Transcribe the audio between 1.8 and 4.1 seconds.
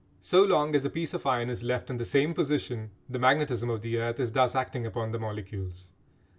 in the same position the magnetism of the